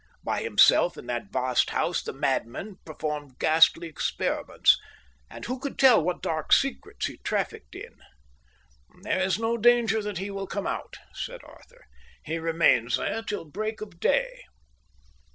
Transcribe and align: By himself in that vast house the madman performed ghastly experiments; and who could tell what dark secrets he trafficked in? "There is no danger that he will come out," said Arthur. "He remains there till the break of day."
By 0.23 0.41
himself 0.41 0.97
in 0.97 1.05
that 1.05 1.31
vast 1.31 1.69
house 1.69 2.01
the 2.01 2.11
madman 2.11 2.77
performed 2.85 3.37
ghastly 3.37 3.87
experiments; 3.87 4.79
and 5.29 5.45
who 5.45 5.59
could 5.59 5.77
tell 5.77 6.01
what 6.03 6.23
dark 6.23 6.51
secrets 6.53 7.05
he 7.05 7.17
trafficked 7.19 7.75
in? 7.75 7.99
"There 9.03 9.21
is 9.21 9.37
no 9.37 9.57
danger 9.57 10.01
that 10.01 10.17
he 10.17 10.31
will 10.31 10.47
come 10.47 10.65
out," 10.65 10.97
said 11.13 11.43
Arthur. 11.43 11.83
"He 12.25 12.39
remains 12.39 12.97
there 12.97 13.21
till 13.21 13.45
the 13.45 13.51
break 13.51 13.79
of 13.79 13.99
day." 13.99 14.41